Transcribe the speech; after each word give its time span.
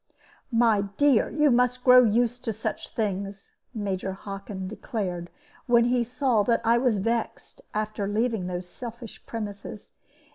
"My 0.51 0.81
dear, 0.97 1.29
you 1.29 1.51
must 1.51 1.83
grow 1.83 2.03
used 2.03 2.43
to 2.45 2.53
such 2.53 2.89
things," 2.89 3.53
Major 3.71 4.13
Hockin 4.13 4.67
declared, 4.67 5.29
when 5.67 5.83
he 5.85 6.03
saw 6.03 6.41
that 6.41 6.61
I 6.65 6.79
was 6.79 6.97
vexed, 6.97 7.61
after 7.75 8.07
leaving 8.07 8.47
those 8.47 8.67
selfish 8.67 9.23
premises. 9.27 9.91